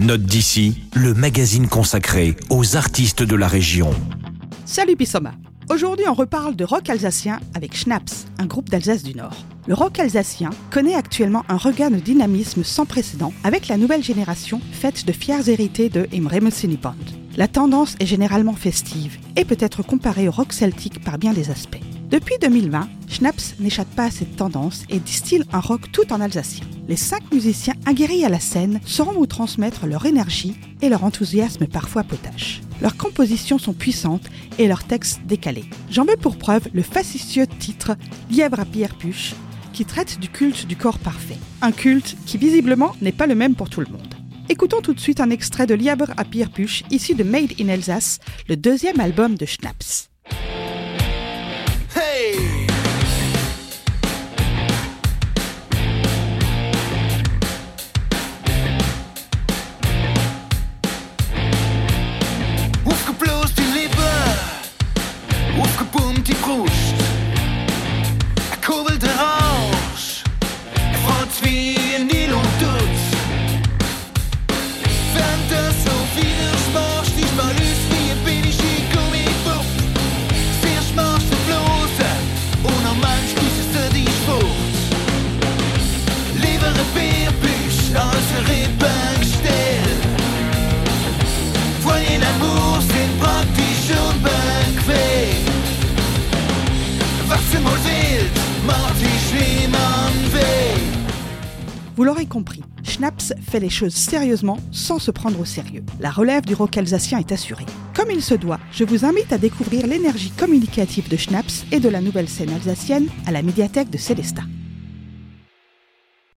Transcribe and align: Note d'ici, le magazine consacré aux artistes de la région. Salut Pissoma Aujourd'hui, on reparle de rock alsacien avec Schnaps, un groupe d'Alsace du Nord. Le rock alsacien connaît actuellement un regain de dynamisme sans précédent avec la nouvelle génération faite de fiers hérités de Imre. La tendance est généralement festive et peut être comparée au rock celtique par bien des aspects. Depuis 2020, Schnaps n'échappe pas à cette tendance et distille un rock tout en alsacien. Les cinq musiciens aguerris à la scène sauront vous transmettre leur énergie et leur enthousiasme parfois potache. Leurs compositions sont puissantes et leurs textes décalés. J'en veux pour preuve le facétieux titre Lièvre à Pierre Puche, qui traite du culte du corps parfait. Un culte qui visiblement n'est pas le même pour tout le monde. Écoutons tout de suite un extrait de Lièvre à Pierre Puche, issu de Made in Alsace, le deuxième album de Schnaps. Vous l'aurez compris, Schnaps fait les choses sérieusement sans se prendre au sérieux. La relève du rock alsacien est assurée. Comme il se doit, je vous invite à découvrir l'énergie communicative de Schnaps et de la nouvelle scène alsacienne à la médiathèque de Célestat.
Note 0.00 0.22
d'ici, 0.22 0.80
le 0.94 1.12
magazine 1.12 1.68
consacré 1.68 2.34
aux 2.48 2.74
artistes 2.74 3.22
de 3.22 3.36
la 3.36 3.46
région. 3.46 3.90
Salut 4.64 4.96
Pissoma 4.96 5.32
Aujourd'hui, 5.68 6.06
on 6.08 6.14
reparle 6.14 6.56
de 6.56 6.64
rock 6.64 6.88
alsacien 6.88 7.38
avec 7.52 7.76
Schnaps, 7.76 8.24
un 8.38 8.46
groupe 8.46 8.70
d'Alsace 8.70 9.02
du 9.02 9.14
Nord. 9.14 9.36
Le 9.66 9.74
rock 9.74 9.98
alsacien 9.98 10.48
connaît 10.70 10.94
actuellement 10.94 11.44
un 11.50 11.58
regain 11.58 11.90
de 11.90 11.98
dynamisme 11.98 12.64
sans 12.64 12.86
précédent 12.86 13.34
avec 13.44 13.68
la 13.68 13.76
nouvelle 13.76 14.02
génération 14.02 14.62
faite 14.72 15.04
de 15.04 15.12
fiers 15.12 15.50
hérités 15.50 15.90
de 15.90 16.08
Imre. 16.14 16.32
La 17.36 17.46
tendance 17.46 17.94
est 18.00 18.06
généralement 18.06 18.54
festive 18.54 19.18
et 19.36 19.44
peut 19.44 19.58
être 19.60 19.82
comparée 19.82 20.28
au 20.28 20.32
rock 20.32 20.54
celtique 20.54 21.04
par 21.04 21.18
bien 21.18 21.34
des 21.34 21.50
aspects. 21.50 21.89
Depuis 22.10 22.34
2020, 22.40 22.88
Schnaps 23.08 23.54
n'échappe 23.60 23.94
pas 23.94 24.06
à 24.06 24.10
cette 24.10 24.34
tendance 24.34 24.82
et 24.88 24.98
distille 24.98 25.44
un 25.52 25.60
rock 25.60 25.92
tout 25.92 26.12
en 26.12 26.20
alsacien. 26.20 26.66
Les 26.88 26.96
cinq 26.96 27.22
musiciens 27.32 27.74
aguerris 27.86 28.24
à 28.24 28.28
la 28.28 28.40
scène 28.40 28.80
sauront 28.84 29.12
vous 29.12 29.26
transmettre 29.26 29.86
leur 29.86 30.04
énergie 30.06 30.56
et 30.82 30.88
leur 30.88 31.04
enthousiasme 31.04 31.68
parfois 31.68 32.02
potache. 32.02 32.62
Leurs 32.82 32.96
compositions 32.96 33.58
sont 33.58 33.74
puissantes 33.74 34.28
et 34.58 34.66
leurs 34.66 34.82
textes 34.82 35.20
décalés. 35.24 35.66
J'en 35.88 36.04
veux 36.04 36.16
pour 36.16 36.36
preuve 36.36 36.66
le 36.72 36.82
facétieux 36.82 37.46
titre 37.46 37.96
Lièvre 38.28 38.58
à 38.58 38.64
Pierre 38.64 38.96
Puche, 38.96 39.34
qui 39.72 39.84
traite 39.84 40.18
du 40.18 40.28
culte 40.28 40.66
du 40.66 40.74
corps 40.74 40.98
parfait. 40.98 41.38
Un 41.62 41.70
culte 41.70 42.16
qui 42.26 42.38
visiblement 42.38 42.96
n'est 43.00 43.12
pas 43.12 43.28
le 43.28 43.36
même 43.36 43.54
pour 43.54 43.70
tout 43.70 43.82
le 43.82 43.86
monde. 43.86 44.16
Écoutons 44.48 44.80
tout 44.80 44.94
de 44.94 45.00
suite 45.00 45.20
un 45.20 45.30
extrait 45.30 45.68
de 45.68 45.74
Lièvre 45.74 46.10
à 46.16 46.24
Pierre 46.24 46.50
Puche, 46.50 46.82
issu 46.90 47.14
de 47.14 47.22
Made 47.22 47.52
in 47.60 47.68
Alsace, 47.68 48.18
le 48.48 48.56
deuxième 48.56 48.98
album 48.98 49.36
de 49.36 49.46
Schnaps. 49.46 50.09
Vous 101.96 102.04
l'aurez 102.04 102.24
compris, 102.24 102.62
Schnaps 102.82 103.34
fait 103.42 103.60
les 103.60 103.68
choses 103.68 103.94
sérieusement 103.94 104.58
sans 104.72 104.98
se 104.98 105.10
prendre 105.10 105.38
au 105.38 105.44
sérieux. 105.44 105.84
La 106.00 106.10
relève 106.10 106.46
du 106.46 106.54
rock 106.54 106.78
alsacien 106.78 107.18
est 107.18 107.32
assurée. 107.32 107.66
Comme 107.94 108.10
il 108.10 108.22
se 108.22 108.34
doit, 108.34 108.58
je 108.72 108.84
vous 108.84 109.04
invite 109.04 109.32
à 109.32 109.38
découvrir 109.38 109.86
l'énergie 109.86 110.30
communicative 110.30 111.08
de 111.10 111.16
Schnaps 111.18 111.66
et 111.72 111.80
de 111.80 111.88
la 111.88 112.00
nouvelle 112.00 112.28
scène 112.28 112.50
alsacienne 112.50 113.08
à 113.26 113.32
la 113.32 113.42
médiathèque 113.42 113.90
de 113.90 113.98
Célestat. 113.98 114.44